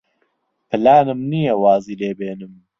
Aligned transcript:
پلانم 0.69 1.19
نییە 1.31 1.53
وازی 1.63 1.97
لێ 2.01 2.11
بێنم. 2.17 2.53